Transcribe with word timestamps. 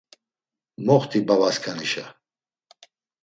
Moxti 0.85 1.19
babaskanişa. 1.27 2.05